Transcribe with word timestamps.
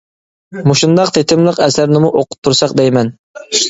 مۇشۇنداق 0.71 1.13
تېتىملىق 1.19 1.63
ئەسەرنىمۇ 1.69 2.13
ئوقۇپ 2.17 2.43
تۇرساق 2.47 2.79
دەيمەن. 2.83 3.19